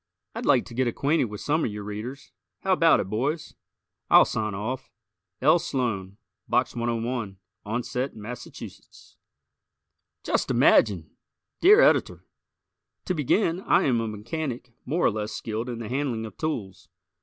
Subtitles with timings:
[0.33, 2.31] I'd like to get acquainted with some of your Readers.
[2.61, 3.53] How about it, boys?
[4.09, 4.89] I'll sign off.
[5.43, 5.59] L.
[5.59, 6.17] Sloan,
[6.49, 8.45] Box 101, Onset, Mass.
[10.23, 11.11] Just Imagine!
[11.59, 12.25] Dear Editor:
[13.05, 16.89] To begin, I am a mechanic more or less skilled in the handling of tools.